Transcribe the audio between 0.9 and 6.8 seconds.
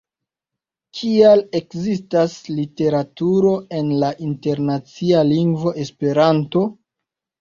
Kial ekzistas literaturo en la internacia lingvo Esperanto?